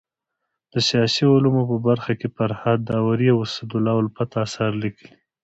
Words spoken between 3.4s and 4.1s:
اسدالله